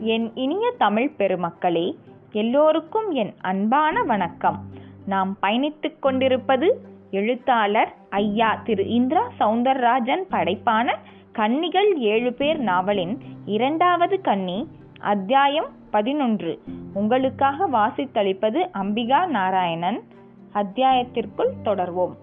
[0.00, 1.96] என் இனிய தமிழ் பெருமக்களே
[2.32, 4.58] எல்லோருக்கும் என் அன்பான வணக்கம்.
[5.06, 6.80] நாம் பயணித்து கொண்டிருப்பது
[7.10, 10.94] எழுத்தாளர் ஐயா திரு இந்திரா சவுந்தரராஜன் படைப்பான
[11.32, 14.68] கன்னிகள் ஏழு பேர் நாவலின் இரண்டாவது கன்னி
[15.00, 16.62] அத்தியாயம் பதினொன்று.
[16.94, 20.02] உங்களுக்காக வாசித்தளிப்பது அம்பிகா நாராயணன்.
[20.54, 22.16] அத்தியாயத்திற்குள் தொடர்வோம்.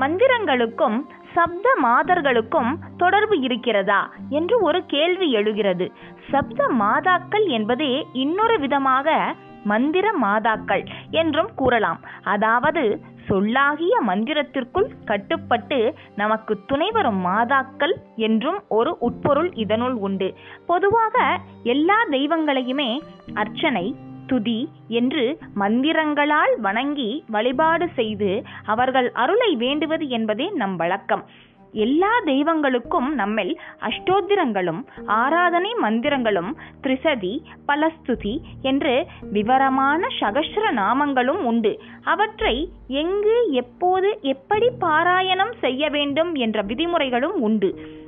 [0.00, 0.98] மந்திரங்களுக்கும்
[1.34, 5.86] சப்த மாதர்களுக்கும் தொடர்பு இருக்கிறதா என்று ஒரு கேள்வி எழுகிறது.
[6.30, 9.16] சப்த மாதாக்கள் என்பதே இன்னொரு விதமாக
[9.64, 12.00] மந்திர மாதாக்கள் என்றும் கூறலாம்.
[12.24, 12.82] அதாவது
[13.28, 15.78] சொல்லாகிய மந்திரத்திற்குள் கட்டுப்பட்டு
[16.16, 20.28] நமக்கு துணை வரும் மாதாக்கள் என்றும் ஒரு உட்பொருள் இதனுள் உண்டு.
[20.66, 21.16] பொதுவாக
[21.62, 22.90] எல்லா தெய்வங்களையுமே
[23.34, 23.86] அர்ச்சனை
[24.26, 31.24] துதி என்று மந்திரங்களால் வணங்கி வழிபாடு செய்து அவர்கள் அருளை வேண்டுவது என்பதே நம் வழக்கம்.
[31.72, 36.50] எல்லா தெய்வங்களுக்கும் நம்மில் அஷ்டோத்திரங்களும் ஆராதனை மந்திரங்களும்
[36.82, 37.32] திரிசதி
[37.68, 41.72] பலஸ்துதி என்று விவரமான சகஸ்ர நாமங்களும் உண்டு.
[42.04, 48.02] அவற்றை எங்கு எப்போது எப்படி பாராயணம் செய்ய வேண்டும் என்ற விதிமுறைகளும் உண்டு.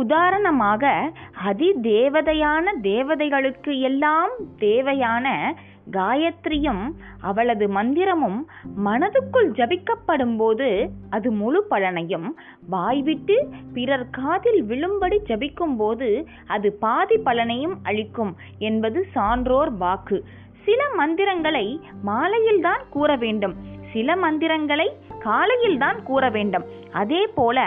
[0.00, 1.12] உதாரணமாக
[1.44, 5.26] அதி தேவதையான தேவதைகளுக்கு எல்லாம் தேவையான
[5.90, 6.82] காயத்ரியும்
[7.20, 8.38] அவளது மந்திரமும்
[8.84, 10.68] மனதுக்குள் ஜபிக்கப்படும் போது
[11.10, 12.28] அது முழு பலனையும்
[12.68, 13.36] வாய்விட்டு
[13.74, 16.10] பிறர் காதில் விழும்படி ஜபிக்கும் போது
[16.46, 20.18] அது பாதி பலனையும் அளிக்கும் என்பது சான்றோர் வாக்கு.
[20.64, 21.66] சில மந்திரங்களை
[22.02, 23.56] மாலையில் தான் கூற வேண்டும்.
[23.92, 26.66] சில மந்திரங்களை காலையில் தான் கூற வேண்டும்.
[26.92, 27.58] அதே போல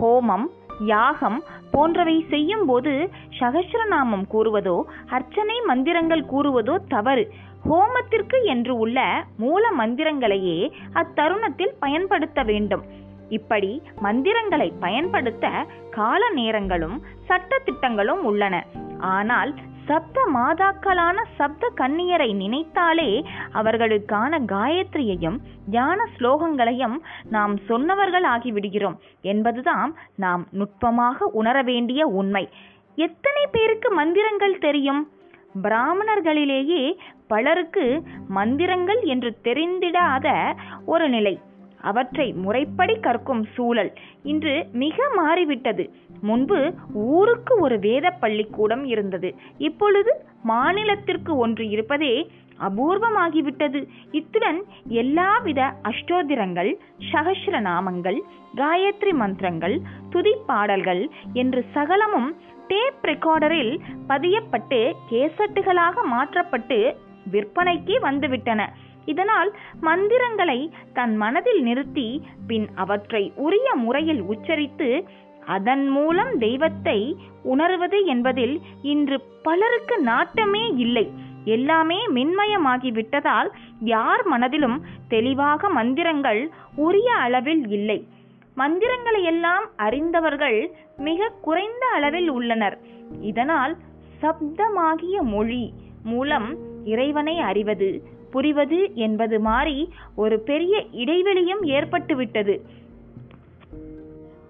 [0.00, 0.46] ஹோமம்
[0.80, 7.32] யாகம் போன்றவை செய்யும் போது சகஸ்ரநாமம் கூறுவதோ அர்ச்சனை மந்திரங்கள் கூறுவதோ தவறு.
[7.70, 12.82] ஹோமத்திற்கு என்று உள்ள மூல மந்திரங்களையே அத்தருணத்தில் பயன்படுத்த வேண்டும்.
[13.28, 18.64] இப்படி மந்திரங்களை பயன்படுத்த கால நேரங்களும் சட்ட திட்டங்களும் உள்ளன.
[18.98, 19.54] ஆனால்
[19.90, 23.08] சப்த மாதாக்களான சப்த கன்னியரை நினைத்தாலே
[23.52, 25.38] அவர்களுக்கான காயத்ரியையும்
[25.70, 26.96] ஞான ஸ்லோகங்களையும்
[27.28, 32.44] நாம் சொன்னவர்கள் ஆகிவிடுகிறோம் என்பதுதான் நாம் நுட்பமாக உணர வேண்டிய உண்மை.
[32.98, 35.02] எத்தனை பேருக்கு மந்திரங்கள் தெரியும்?
[35.62, 36.82] பிராமணர்களிலேயே
[37.28, 37.86] பலருக்கு
[38.28, 40.28] மந்திரங்கள் என்று தெரிந்திடாத
[40.86, 41.34] ஒரு நிலை.
[41.82, 43.92] அவற்றை முறைப்படி கற்கும் சூழல்
[44.22, 45.90] இன்று மிக மாறிவிட்டது.
[46.20, 49.34] முன்பு ஊருக்கு ஒரு வேத பள்ளிக்கூடம் இருந்தது.
[49.58, 50.12] இப்பொழுது
[50.48, 52.30] மாநிலத்திற்கு ஒன்று இருப்பதே
[52.68, 53.88] அபூர்வமாகிவிட்டது.
[54.10, 56.72] இத்துடன் எல்லாவித அஷ்டோத்திரங்கள்
[57.12, 58.18] சகசிர நாமங்கள்
[58.56, 59.80] காயத்ரி மந்திரங்கள்
[60.10, 62.36] துதி பாடல்கள் என்று சகலமும்
[62.68, 66.96] டேப் ரெக்கார்டரில் பதியப்பட்டு கேசட்டுகளாக மாற்றப்பட்டு
[67.32, 68.66] விற்பனைக்கு வந்துவிட்டன.
[69.04, 75.04] இதனால் மந்திரங்களை தன் மனதில் நிறுத்தி பின் அவற்றை உரிய முறையில் உச்சரித்து
[75.46, 81.12] அதன் மூலம் தெய்வத்தை உணர்வது என்பதில் இன்று பலருக்கு நாட்டமே இல்லை.
[81.44, 83.48] எல்லாமே மின்மயமாகிவிட்டதால்
[83.80, 88.06] யார் மனதிலும் தெளிவாக மந்திரங்கள் உரிய அளவில் இல்லை.
[88.54, 92.78] மந்திரங்களை எல்லாம் அறிந்தவர்கள் மிக குறைந்த அளவில் உள்ளனர்.
[93.20, 93.76] இதனால்
[94.22, 95.72] சப்தமாகிய மொழி
[96.02, 102.60] மூலம் இறைவனை அறிவது புரிவது என்பது மாறி ஒரு பெரிய இடைவெளியும் ஏற்பட்டுவிட்டது.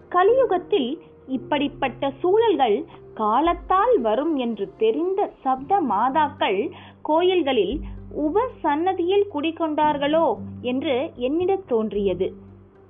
[0.08, 6.70] கலியுகத்தில் இப்படிப்பட்ட சூழல்கள் காலத்தால் வரும் என்று தெரிந்த சப்த மாதாக்கள்
[7.02, 7.80] கோயில்களில்
[8.12, 12.34] உப சன்னதியில் குடிக்கொண்டார்களோ என்று என்னிட தோன்றியது.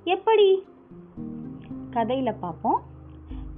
[0.04, 0.64] எப்படி?
[1.90, 2.82] கதையில பார்ப்போம்.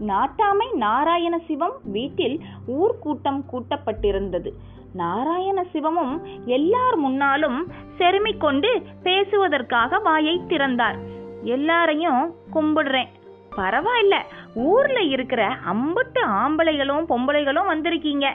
[0.00, 4.52] நாட்டாமை நாராயண சிவம் வீட்டில் ஊர்க்கூட்டம் கூட்டப்பட்டிருந்தது.
[4.94, 10.96] நாராயண சிவமும் எல்லார் முன்னாலும் செருமிக் கொண்டு பேசுவதற்காக வாயை திறந்தார்.
[11.42, 13.08] எல்லாரையும் கும்பிடுறேன்.
[13.56, 14.14] பரவாயில்ல
[14.54, 18.28] ஊர்ல இருக்கிற அம்பட்டு ஆம்பளைகளும் பொம்பளைகளும் வந்திருக்கீங்க.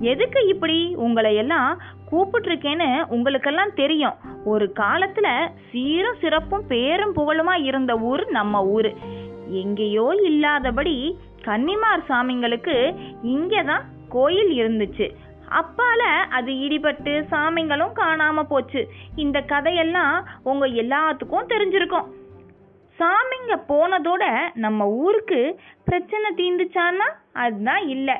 [0.00, 1.80] எதுக்கு இப்படி உங்களை எல்லாம்
[2.10, 4.14] கூப்பிட்டுருக்கேன்னு உங்களுக்கெல்லாம் தெரியும்.
[4.44, 8.92] ஒரு காலத்துல சீரும் சிறப்பும் பேரும் புகழுமா இருந்த ஊர் நம்ம ஊர்.
[9.48, 15.06] எங்கேயோ இல்லாதபடி கன்னிமார் சாமிங்களுக்கு இங்கே தான் கோயில் இருந்துச்சு.
[15.50, 18.88] அப்பால அது இடிபட்டு சாமிங்களும் காணாம போச்சு.
[19.16, 22.08] இந்த கதையெல்லாம் உங்க எல்லாத்துக்கும் தெரிஞ்சிருக்கும்.
[22.98, 24.24] சாமிங்க போனதோட
[24.54, 28.14] நம்ம ஊருக்கு பிரச்சனை தீந்துச்சான்னா அதுதான் இல்லை.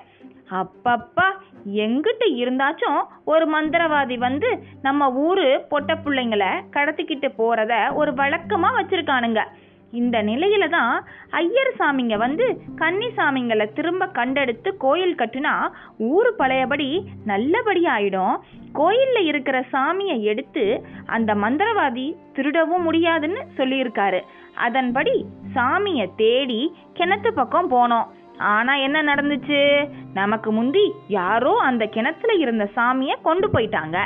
[0.50, 1.26] அப்பப்பா
[1.72, 9.42] எங்கிட்ட இருந்தாச்சும் ஒரு மந்திரவாதி வந்து நம்ம ஊரு பொட்ட பிள்ளைங்களை கடத்திக்கிட்டு போறத ஒரு வழக்கமா வச்சிருக்கானுங்க.
[9.90, 12.46] இந்த நிலையில தான் ஐயர் சாமிங்க வந்து
[12.76, 18.36] கன்னி சாமிங்களை திரும்ப கண்டெடுத்து கோயில் கட்டுனா ஊர் பழையபடி நல்லபடி ஆயிடும்.
[18.72, 24.20] கோயிலில் இருக்கிற சாமியை எடுத்து அந்த மந்திரவாதி திருடவும் முடியாதுன்னு சொல்லியிருக்காரு.
[24.54, 28.06] அதன்படி சாமியை தேடி கிணத்து பக்கம் போனோம்.
[28.38, 29.88] ஆனால் என்ன நடந்துச்சு?
[30.12, 33.98] நமக்கு முந்தி யாரோ அந்த கிணத்துல இருந்த சாமியை கொண்டு போயிட்டாங்க.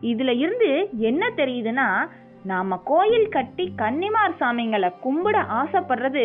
[0.00, 2.06] இதில் இருந்து என்ன தெரியுதுன்னா
[2.50, 6.24] நாம கோயில் கட்டி கன்னிமார் சாமிங்களை கும்பிட ஆசைப்படுறது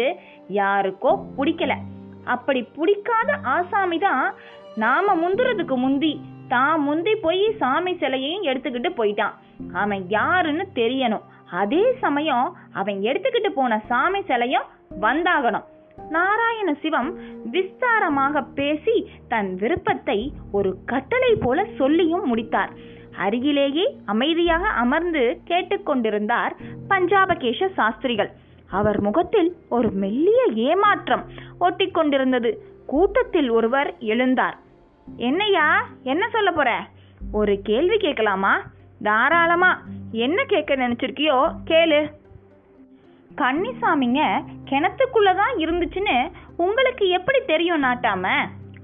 [0.60, 1.74] யாருக்கோ பிடிக்கல.
[2.24, 4.25] அப்படி பிடிக்காத ஆசாமி தான்
[4.75, 6.13] நாம முந்துறதுக்கு முந்தி
[6.48, 9.36] தான் முந்தி போய் சாமி சிலையையும் எடுத்துக்கிட்டு போயிட்டான்.
[9.74, 11.25] அவன் யாருன்னு தெரியணும்.
[11.62, 14.69] அதே சமயம் அவன் எடுத்துக்கிட்டு போன சாமி சிலையும்
[15.01, 15.68] வந்தாகணும்.
[16.10, 17.10] நாராயண சிவம்
[17.51, 18.95] விஸ்தாரமாக பேசி
[19.27, 20.19] தன் விருப்பத்தை
[20.51, 22.71] ஒரு கட்டளை போல சொல்லியும் முடித்தார்.
[23.19, 26.51] அருகிலேயே அமைதியாக அமர்ந்து கேட்டுக்கொண்டிருந்தார்
[26.89, 28.31] பஞ்சாபகேஷ சாஸ்திரிகள்.
[28.71, 31.24] அவர் முகத்தில் ஒரு மெல்லிய ஏமாற்றம்
[31.60, 32.51] ஒட்டிக்கொண்டிருந்தது.
[32.88, 34.57] கூட்டத்தில் ஒருவர் எழுந்தார்.
[35.18, 36.88] என்னையா என்ன சொல்ல போற?
[37.31, 38.54] ஒரு கேள்வி கேட்கலாமா?
[39.04, 39.71] தாராளமா.
[40.12, 42.00] என்ன கேட்க நினைச்சிருக்கியோ கேளு.
[43.38, 48.30] கன்னிசாமிங்க கிணத்துக்குள்ளதான் இருந்துச்சுன்னு உங்களுக்கு எப்படி தெரியும் நாட்டாம?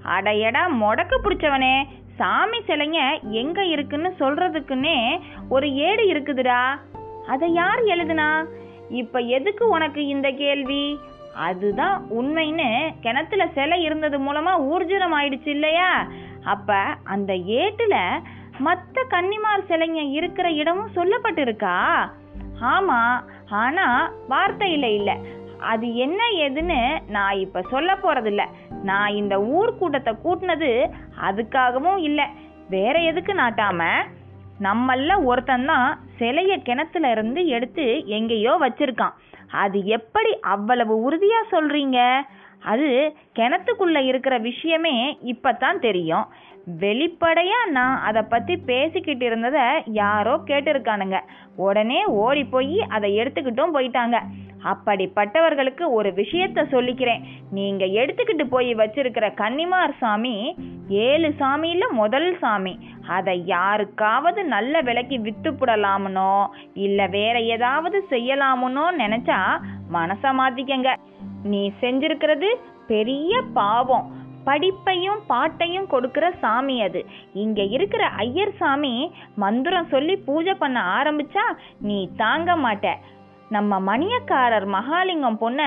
[0.06, 1.86] அடையடா முடக்க பிடிச்சவனே.
[2.16, 6.80] சாமி சிலைங்க எங்க இருக்குன்னு சொல்றதுக்குன்னே ஒரு ஏடு இருக்குதுடா.
[7.28, 8.46] அதை யார் எழுதுனா?
[8.90, 11.00] இப்ப எதுக்கு உனக்கு இந்த கேள்வி?
[11.36, 16.08] அதுதான் உண்மைன்னு கிணத்துல சிலை இருந்தது மூலமா ஊர்ஜிதம் ஆயிடுச்சு இல்லையா?
[16.44, 16.74] அப்ப
[17.04, 17.96] அந்த ஏட்டுல
[18.58, 22.10] மற்ற கன்னிமார் சிலைங்க இருக்கிற இடமும் சொல்லப்பட்டிருக்கா?
[22.62, 25.18] ஆமா ஆனா வார்த்தையில இல்லை
[25.60, 28.46] அது என்ன ஏதுன்னு நான் இப்ப சொல்ல போறதில்லை.
[28.90, 30.72] நான் இந்த ஊர் கூட்டத்தை கூட்டினது
[31.28, 32.26] அதுக்காகவும் இல்லை.
[32.70, 33.82] வேற எதுக்கு நாட்டாம?
[34.62, 35.88] நம்மள ஒருத்தன் தான்
[36.20, 37.86] சிலைய கிணத்துல இருந்து எடுத்து
[38.18, 39.16] எங்கேயோ வச்சிருக்கான்.
[39.64, 42.00] அது எப்படி அவ்வளவு உறுதியா சொல்றீங்க?
[42.72, 42.90] அது
[43.36, 46.26] கிணத்துக்குள்ள இருக்கிற விஷயமே இப்பத்தான் தெரியும்.
[46.80, 51.18] வெளிப்படையா நான் அதை பத்தி பேசிக்கிட்டு இருந்ததை யாரோ கேட்டிருக்கானுங்க.
[51.56, 54.20] உடனே ஓடி போய் அதை எடுத்துக்கிட்டும் போயிட்டாங்க.
[54.72, 57.24] அப்படிப்பட்டவர்களுக்கு ஒரு விஷயத்த சொல்லிக்கிறேன்.
[57.58, 60.36] நீங்க எடுத்துக்கிட்டு போய் வச்சிருக்கிற கன்னிமார் சாமி
[60.90, 62.74] ஏழு சாமியில முதல் சாமி.
[63.18, 66.34] அதை யாருக்காவது நல்ல விலைக்கு வித்துப்புடலாமனோ
[66.86, 69.40] இல்லை வேற ஏதாவது செய்யலாமனோ நினைச்சா
[69.94, 70.92] மனசை மாத்திக்கங்க.
[71.54, 72.52] நீ செஞ்சிருக்கிறது
[72.88, 74.08] பெரிய பாவம்.
[74.48, 77.00] படிப்பையும் பாட்டையும் கொடுக்கிற சாமி அது.
[77.44, 78.92] இங்க இருக்கிற ஐயர் சாமி
[79.44, 81.46] மந்திரம் சொல்லி பூஜை பண்ண ஆரம்பிச்சா
[81.80, 82.92] நீ தாங்க மாட்ட.
[83.50, 85.62] நம்ம மணியக்காரர் மகாலிங்கம் பொண்ண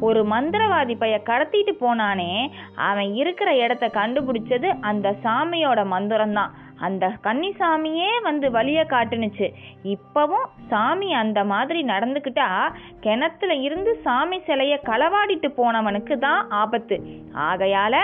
[0.00, 8.22] ஒரு மந்திரவாதி பைய கடத்திட்டு போனானே அவன் இருக்கிற இடத்த கண்டுபிடிச்சது அந்த சாமியோட மந்திரம் தான் அந்த கன்னிசாமியே
[8.22, 9.52] வந்து வழிய காட்டுனுச்சு.
[9.84, 12.48] இப்பவும் சாமி அந்த மாதிரி நடந்துக்கிட்டா
[13.00, 16.98] கிணத்துல இருந்து சாமி சிலைய களவாடிட்டு போனவனுக்கு தான் ஆபத்து.
[17.34, 17.96] ஆகையால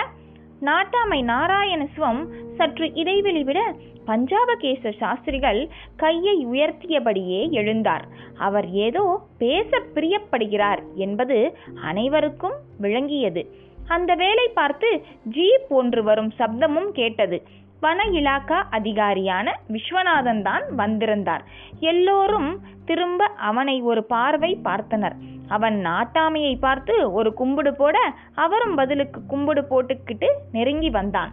[0.61, 2.21] நாட்டாமை நாராயணசுவம்
[2.55, 3.73] சற்று இடைவெளி விட
[4.07, 5.61] பஞ்சாபகேச சாஸ்திரிகள்
[5.95, 8.05] கையை உயர்த்தியபடியே எழுந்தார்.
[8.37, 9.03] அவர் ஏதோ
[9.37, 11.37] பேச பிரியப்படுகிறார் என்பது
[11.83, 13.43] அனைவருக்கும் விளங்கியது.
[13.87, 14.89] அந்த வேலை பார்த்து
[15.37, 17.39] ஜீப் ஒன்று வரும் சப்தமும் கேட்டது.
[17.79, 21.43] வன இலாக்கா அதிகாரியான விஸ்வநாதன் தான் வந்திருந்தார்.
[21.79, 22.51] எல்லோரும்
[22.85, 25.15] திரும்ப அவனை ஒரு பார்வை பார்த்தனர்.
[25.47, 27.97] அவன் நாட்டாமையை பார்த்து ஒரு கும்பிடு போட
[28.35, 31.31] அவரும் பதிலுக்கு கும்பிடு போட்டுக்கிட்டு நெருங்கி வந்தான்.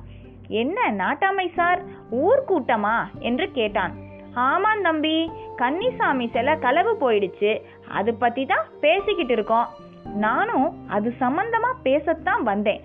[0.49, 1.83] என்ன நாட்டாமை சார்?
[2.11, 2.97] ஊர் கூட்டமா?
[3.19, 3.95] என்று கேட்டான்.
[4.35, 7.61] ஆமாம் தம்பி கன்னிசாமி சில களவு போயிடுச்சு.
[7.89, 9.67] அது பற்றி தான் பேசிக்கிட்டு இருக்கோம்.
[10.15, 12.81] நானும் அது சம்பந்தமாக பேசத்தான் வந்தேன்.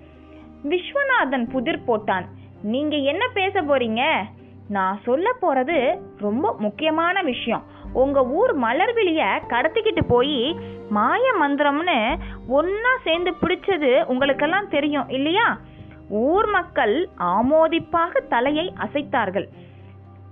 [0.68, 2.24] விஸ்வநாதன் புதிர் போட்டான்.
[2.62, 4.14] நீங்கள் என்ன பேச போறீங்க?
[4.68, 7.62] நான் சொல்ல போகிறது ரொம்ப முக்கியமான விஷயம்.
[7.92, 10.58] உங்கள் ஊர் மலர்விழியை கடத்திக்கிட்டு போய்
[10.90, 12.18] மாய மந்திரம்னு
[12.48, 15.58] ஒன்றா சேர்ந்து பிடிச்சது உங்களுக்கெல்லாம் தெரியும் இல்லையா?
[16.08, 19.46] ஊர் மக்கள் ஆமோதிப்பாக தலையை அசைத்தார்கள்.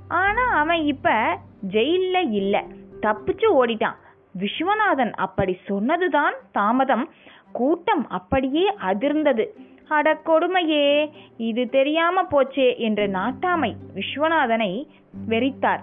[0.08, 2.64] ஆனா அவன் இப்ப ஜெயிலில் இல்ல.
[3.02, 3.94] தப்பிச்சு ஓடிட்டான்.
[4.38, 7.10] விஸ்வநாதன் அப்படி சொன்னதுதான் தாமதம்.
[7.52, 9.46] கூட்டம் அப்படியே அதிர்ந்தது.
[9.88, 14.86] அட கொடுமையே இது தெரியாம போச்சே என்ற நாட்டாமை விஸ்வநாதனை
[15.28, 15.80] வெறித்தார்.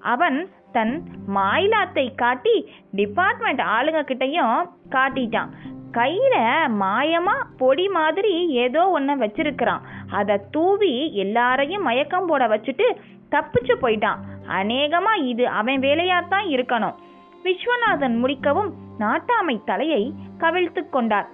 [0.00, 0.94] அவன் தன்
[1.36, 2.56] மாயிலாத்தை காட்டி
[2.98, 4.58] டிபார்ட்மெண்ட் ஆளுங்கக்கிட்டயும்
[4.94, 5.50] காட்டிட்டான்.
[5.98, 6.40] கையில்
[6.82, 8.32] மாயமாக பொடி மாதிரி
[8.64, 9.82] ஏதோ ஒன்று வச்சிருக்கிறான்.
[10.20, 12.86] அதை தூவி எல்லாரையும் மயக்கம் போட வச்சுட்டு
[13.34, 14.22] தப்பிச்சு போயிட்டான்.
[14.58, 16.98] அநேகமாக இது அவன் வேலையாத்தான் இருக்கணும்.
[17.44, 20.02] விஸ்வநாதன் முடிக்கவும் நாட்டாமை தலையை
[20.42, 21.28] கவிழ்த்து கொண்டார்.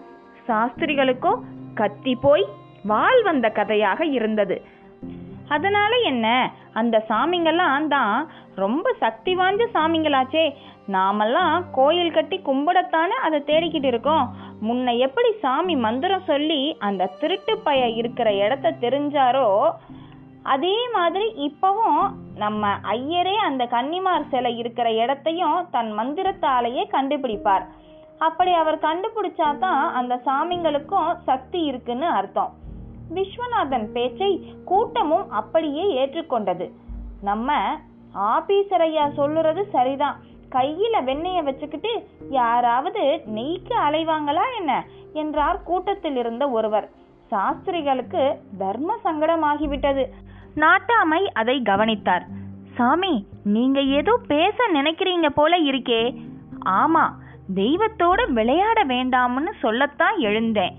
[0.48, 1.32] சாஸ்திரிகளுக்கோ
[1.80, 2.44] கத்தி போய்
[2.82, 4.56] வாள் வந்த கதையாக இருந்தது.
[5.54, 6.26] அதனால என்ன?
[6.72, 8.16] அந்த சாமிங்கெல்லாம் தான்
[8.64, 10.44] ரொம்ப சக்தி வாய்ந்த சாமிங்களாச்சே.
[10.96, 14.26] நாமெல்லாம் கோயில் கட்டி கும்பிடத்தானே அதை தேடிக்கிட்டு இருக்கோம்.
[14.66, 19.48] முன்ன எப்படி சாமி மந்திரம் சொல்லி அந்த திருட்டு பய இருக்கிற இடத்த தெரிஞ்சாரோ
[20.54, 22.04] அதே மாதிரி இப்பவும்
[22.42, 27.64] நம்ம ஐயரே அந்த கன்னிமார் சிலை இருக்கிற இடத்தையும் தன் மந்திரத்தாலேயே கண்டுபிடிப்பார்.
[28.28, 32.50] அப்படி அவர் கண்டுபிடிச்சா தான் அந்த சாமிங்களுக்கும் சக்தி இருக்குன்னு அர்த்தம்.
[33.14, 34.32] விஸ்வநாதன் பேச்சை
[34.70, 36.66] கூட்டமும் அப்படியே ஏற்றுக்கொண்டது.
[37.28, 37.52] நம்ம
[38.14, 40.16] ஆபீசர் ஐயா சொல்லுறது சரிதான்.
[40.50, 44.84] கையில வெண்ணெய வச்சுக்கிட்டு யாராவது நெய்க்கு அலைவாங்களா என்ன?
[45.12, 46.90] என்றார் கூட்டத்தில் இருந்த ஒருவர்.
[47.28, 50.06] சாஸ்திரிகளுக்கு தர்ம சங்கடமாகிவிட்டது.
[50.56, 52.26] நாட்டாமை அதை கவனித்தார்.
[52.76, 56.26] சாமி நீங்க ஏதோ பேச நினைக்கிறீங்க போல இருக்கே.
[56.64, 57.08] ஆமா
[57.54, 60.76] தெய்வத்தோட விளையாட வேண்டாம்னு சொல்லத்தான் எழுந்தேன்.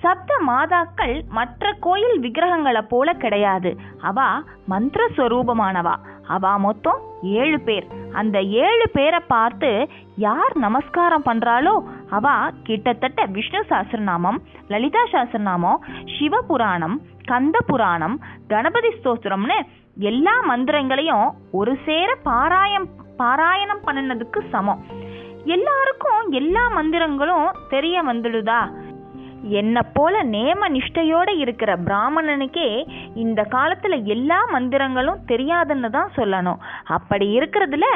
[0.00, 3.76] சப்த மாதாக்கள் மற்ற கோயில் விக்கிரகங்களை போல கிடையாது.
[4.00, 5.94] அவா மந்திர ஸ்வரூபமானவா
[6.28, 7.86] அவா மொத்தம் ஏழு பேர்.
[8.12, 14.38] அந்த ஏழு பேரை பார்த்து யார் நமஸ்காரம் பண்ணுறாளோ அவா கிட்டத்தட்ட விஷ்ணு சாஸ்திரநாமம்
[14.68, 19.58] லலிதா சாஸ்திரநாமம் சிவபுராணம் கந்த புராணம் கணபதி ஸ்தோத்திரம்னு
[19.96, 22.88] எல்லா மந்திரங்களையும் ஒரு சேர பாராயம்
[23.18, 24.84] பாராயணம் பண்ணினதுக்கு சமம்.
[25.44, 28.83] எல்லாருக்கும் எல்லா மந்திரங்களும் தெரிய வந்துடுதா?
[29.50, 32.68] என்னை போல நேம நிஷ்டையோடு இருக்கிற பிராமணனுக்கே
[33.14, 36.62] இந்த காலத்தில் எல்லா மந்திரங்களும் தெரியாதுன்னு தான் சொல்லணும்.
[36.84, 37.88] அப்படி இருக்கிறதுல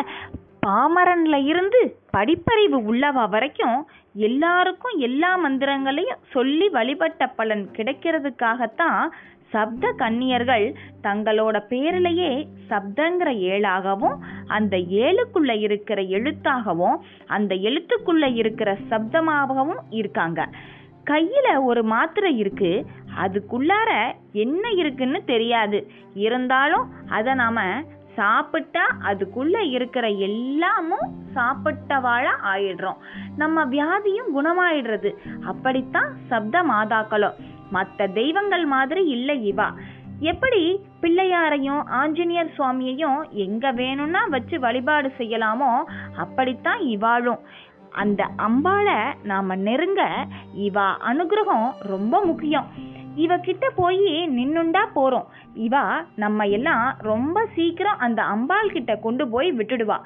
[0.66, 1.80] பாமரன்ல இருந்து
[2.16, 9.00] படிப்பறிவு உள்ளவா வரைக்கும் எல்லாருக்கும் எல்லா மந்திரங்களையும் சொல்லி வழிபட்ட பலன் கிடைக்கிறதுக்காகத்தான்
[9.52, 20.40] சப்த கன்னியர்கள் தங்களோட பேரிலேயே சப்தங்கிற ஏழாகவும் அந்த ஏழுக்குள்ள இருக்கிற எழுத்தாகவும் அந்த எழுத்துக்குள்ள இருக்கிற சப்தமாகவும் இருக்காங்க.
[21.10, 22.70] கையில் ஒரு மாத்திரை இருக்கு
[23.22, 23.90] அதுக்குள்ளார
[24.44, 25.78] என்ன இருக்குன்னு தெரியாது.
[26.26, 27.60] இருந்தாலும் அதை நாம்
[28.18, 32.98] சாப்பிட்டா அதுக்குள்ளே இருக்கிற எல்லாமும் சாப்பிட்டவாழா ஆயிடுறோம்.
[33.36, 35.12] நம்ம வியாதியும் குணமாயிடுறது.
[35.44, 37.38] அப்படித்தான் சப்த மாதாக்களும்.
[37.70, 39.68] மற்ற தெய்வங்கள் மாதிரி இல்லை இவா.
[40.20, 40.62] எப்படி
[41.02, 45.70] பிள்ளையாரையும் ஆஞ்சநேயர் சுவாமியையும் எங்க வேணும்னா வச்சு வழிபாடு செய்யலாமோ
[46.16, 47.42] அப்படித்தான் இவாளும்.
[47.90, 52.66] அந்த அம்பாளை நாம நெருங்க இவா அனுகிரகம் ரொம்ப முக்கியம்.
[53.16, 60.00] இவகிட்ட போய் நின்னுண்டா போகிறோம் இவா நம்ம எல்லாம் ரொம்ப சீக்கிரம் அந்த அம்பாள் கிட்ட கொண்டு போய் விட்டுடுவா.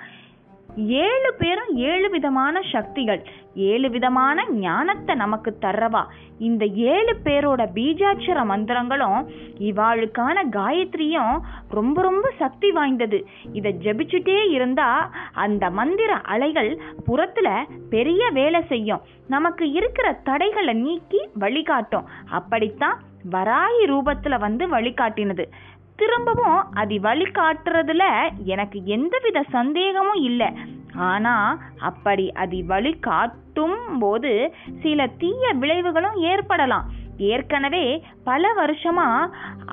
[0.76, 3.24] ஏழு பேரும் ஏழு விதமான சக்திகள்
[3.54, 6.04] ஏழு விதமான ஞானத்தை நமக்கு தர்றவா
[6.38, 9.26] இந்த ஏழு பேரோட பீஜாட்சர மந்திரங்களும்
[9.58, 13.26] இவாளுக்கான காயத்ரியும் ரொம்ப ரொம்ப சக்தி வாய்ந்தது.
[13.52, 19.00] இதை ஜபிச்சுட்டே இருந்தா அந்த மந்திர அலைகள் புறத்துல பெரிய வேலை செய்யும்.
[19.28, 22.08] நமக்கு இருக்கிற தடைகளை நீக்கி வழிகாட்டும்.
[22.30, 23.00] அப்படித்தான்
[23.30, 25.44] வராயி ரூபத்துல வந்து வழிகாட்டினது.
[26.02, 28.04] திரும்பவும் அது வழிகாட்டுறதுல
[28.54, 30.50] எனக்கு எந்தவித சந்தேகமும் இல்லை.
[31.10, 34.32] ஆனால் அப்படி அது வழிகாட்டும் போது
[34.82, 36.88] சில தீய விளைவுகளும் ஏற்படலாம்.
[37.30, 37.84] ஏற்கனவே
[38.28, 39.08] பல வருஷமா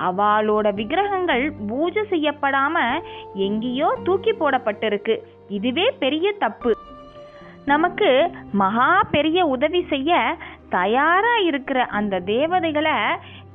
[0.08, 2.76] அவளோட விக்கிரகங்கள் பூஜை செய்யப்படாம
[3.48, 5.16] எங்கேயோ தூக்கி போடப்பட்டிருக்கு.
[5.58, 6.72] இதுவே பெரிய தப்பு.
[7.72, 8.10] நமக்கு
[8.62, 10.12] மகா பெரிய உதவி செய்ய
[10.76, 12.96] தயாரா இருக்கிற அந்த தேவதைகளை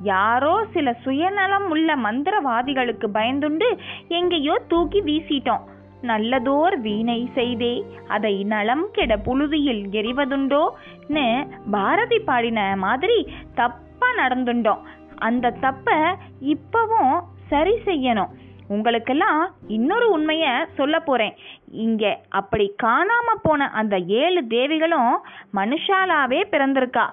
[0.03, 5.63] யாரோ சில சுயநலம் உள்ள மந்திரவாதிகளுக்கு பயந்துண்டு எங்கேயோ தூக்கி வீசிட்டோம்.
[6.01, 14.83] நல்லதோர் வீணை செய்தே அதை நலம் கெட புழுதியில் எறிவதுண்டோன்னு பாரதி பாடின மாதிரி தப்பா நடந்துட்டோம்
[15.15, 18.33] அந்த தப்ப இப்பவும் சரி செய்யணும்.
[18.67, 21.35] உங்களுக்கெல்லாம் இன்னொரு உண்மையை சொல்ல போறேன்.
[21.83, 25.13] இங்கே அப்படி காணாம போன அந்த ஏழு தேவிகளும்
[25.59, 27.05] மனுஷாலாவே பிறந்திருக்கா.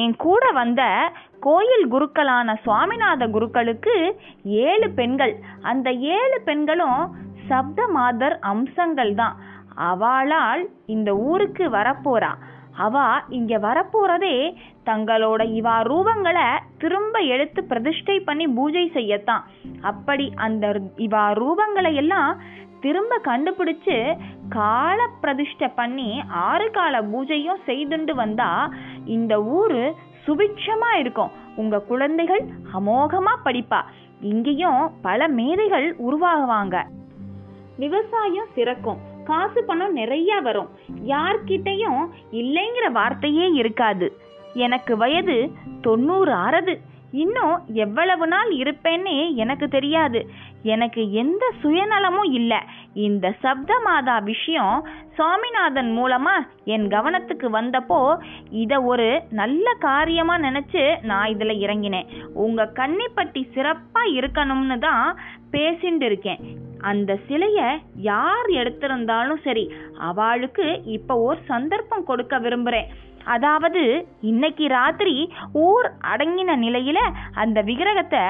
[0.00, 0.82] என் கூட வந்த
[1.46, 3.96] கோயில் குருக்களான சுவாமிநாத குருக்களுக்கு
[4.66, 5.34] ஏழு பெண்கள்.
[5.72, 7.00] அந்த ஏழு பெண்களும்
[7.50, 9.36] சப்த மாதர் அம்சங்கள் தான்.
[9.90, 10.62] அவளால்
[10.96, 12.32] இந்த ஊருக்கு வரப்போறா.
[12.84, 13.02] அவ
[13.36, 14.36] இங்க வரப்போறதே
[14.88, 16.48] தங்களோட இவா ரூபங்களை
[16.82, 19.44] திரும்ப எடுத்து பிரதிஷ்டை பண்ணி பூஜை செய்யத்தான்.
[19.90, 20.66] அப்படி அந்த
[21.06, 22.30] இவா ரூபங்களை எல்லாம்
[22.86, 24.16] திரும்ப கண்டுபிடிச்சு
[24.48, 28.70] கால பிரதிஷ்டை பண்ணி ஆறு கால பூஜையும் செய்துண்டு வந்தா
[29.04, 29.94] இந்த ஊரு
[30.26, 31.30] சுபிட்சமா இருக்கும்.
[31.56, 33.82] உங்க குழந்தைகள் அமோகமா படிப்பா.
[34.20, 36.84] இங்கேயும் பல மேதைகள் உருவாகுவாங்க.
[37.78, 38.96] விவசாயம் சிறக்கும்.
[39.24, 40.68] காசு பணம் நிறைய வரும்.
[41.06, 44.16] யார்கிட்டையும் இல்லைங்கிற வார்த்தையே இருக்காது.
[44.54, 45.50] எனக்கு வயது
[45.80, 46.76] தொண்ணூறு ஆறது.
[47.10, 50.30] இன்னும் எவ்வளவு நாள் இருப்பேன்னே எனக்கு தெரியாது.
[50.74, 52.60] எனக்கு எந்த சுயநலமும் இல்லை.
[53.06, 54.76] இந்த சப்த மாதா விஷயம்
[55.16, 56.34] சுவாமிநாதன் மூலமா
[56.74, 58.00] என் கவனத்துக்கு வந்தப்போ
[58.62, 59.08] இதை ஒரு
[59.40, 62.10] நல்ல காரியமா நினைச்சு நான் இதில் இறங்கினேன்.
[62.44, 65.04] உங்க கன்னிப்பட்டி சிறப்பா இருக்கணும்னு தான்
[65.50, 66.40] பேசிட்டு இருக்கேன்
[66.90, 67.60] அந்த சிலைய
[68.10, 69.64] யார் எடுத்திருந்தாலும் சரி
[70.08, 70.66] அவளுக்கு
[70.96, 72.88] இப்ப ஒரு சந்தர்ப்பம் கொடுக்க விரும்புறேன்.
[73.34, 73.80] அதாவது
[74.30, 75.14] இன்னைக்கு ராத்திரி
[75.62, 76.98] ஊர் அடங்கின நிலையில
[77.42, 78.24] அந்த விக்கிரகத்தை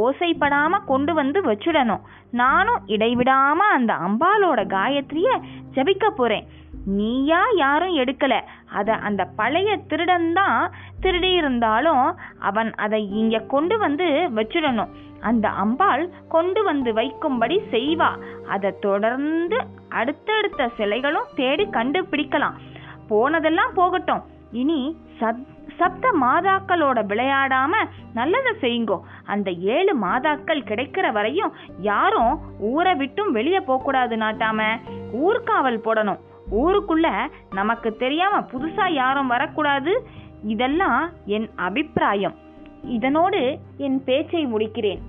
[0.00, 2.06] ஓசைப்படாம கொண்டு வந்து வச்சுடணும்.
[2.40, 5.28] நானும் இடைவிடாம அந்த அம்பாலோட காயத்ரிய
[5.76, 6.48] ஜபிக்க போறேன்.
[6.96, 8.34] நீயா யாரும் எடுக்கல.
[8.78, 10.58] அதை அந்த பழைய திருடன் தான்
[11.04, 12.04] திருடி இருந்தாலும்
[12.50, 14.06] அவன் அதை இங்க கொண்டு வந்து
[14.38, 14.92] வச்சிடணும்.
[15.20, 18.08] அந்த அம்பாள் கொண்டு வந்து வைக்கும்படி செய்வா.
[18.48, 22.52] அதை தொடர்ந்து அடுத்தடுத்த சிலைகளும் தேடி கண்டுபிடிக்கலாம்.
[23.08, 24.22] போனதெல்லாம் போகட்டும்.
[24.52, 25.46] இனி சத்
[25.76, 27.72] சப்த மாதாக்களோட விளையாடாம
[28.14, 29.00] நல்லதை செய்யுங்கோ.
[29.24, 34.78] அந்த ஏழு மாதாக்கள் கிடைக்கிற வரையும் யாரும் ஊரை விட்டும் வெளியே போகக்கூடாது நாட்டாம.
[35.12, 36.18] ஊர்காவல் போடணும்.
[36.50, 40.08] ஊருக்குள்ள நமக்கு தெரியாம புதுசா யாரும் வரக்கூடாது.
[40.44, 42.34] இதெல்லாம் என் அபிப்பிராயம்.
[42.82, 45.00] இதனோடு என் பேச்சை முடிக்கிறேன்.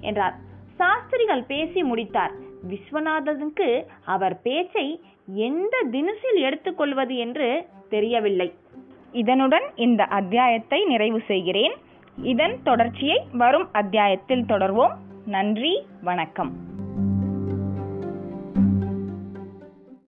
[0.00, 0.36] என்றார்.
[0.76, 2.32] சாஸ்திரிகள் பேசி முடித்தார்.
[2.68, 5.00] விஸ்வநாதனுக்கு அவர் பேச்சை
[5.34, 8.54] எந்த தினசில் எடுத்துக்கொள்வது என்று தெரியவில்லை.
[9.12, 11.72] இதனுடன் இந்த அத்தியாயத்தை நிறைவு செய்கிறேன்.
[12.22, 14.94] இதன் தொடர்ச்சியை வரும் அத்தியாயத்தில் தொடர்வோம்.
[15.26, 16.52] நன்றி வணக்கம்.